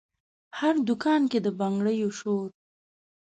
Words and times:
هر 0.59 0.75
دکان 0.89 1.21
کې 1.31 1.39
د 1.45 1.47
بنګړیو 1.59 2.09
شور، 2.19 2.47